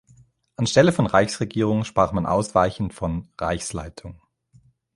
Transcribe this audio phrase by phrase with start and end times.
[0.55, 4.19] Anstelle von Reichsregierung sprach man ausweichend von „Reichsleitung“.